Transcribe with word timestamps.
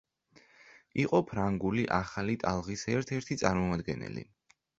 იყო 1.03 1.19
ფრანგული 1.31 1.83
ახალი 1.99 2.39
ტალღის 2.45 2.87
ერთ-ერთი 2.95 3.39
წარმოამდგენელი. 3.45 4.27